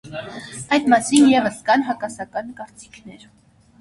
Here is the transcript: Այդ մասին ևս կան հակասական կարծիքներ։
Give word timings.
Այդ 0.77 0.87
մասին 0.93 1.29
ևս 1.33 1.59
կան 1.67 1.85
հակասական 1.91 2.53
կարծիքներ։ 2.63 3.29